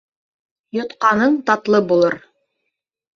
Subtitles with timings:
[0.77, 2.17] Йотҡаның татлы булыр.